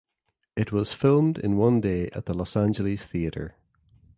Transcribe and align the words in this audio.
It 0.55 0.71
was 0.71 0.95
filmed 0.95 1.37
in 1.37 1.57
one 1.57 1.79
day 1.79 2.09
at 2.09 2.25
the 2.25 2.33
Los 2.33 2.57
Angeles 2.57 3.05
Theatre. 3.05 3.53